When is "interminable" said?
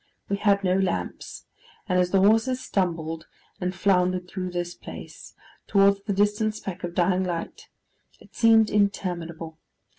8.71-9.59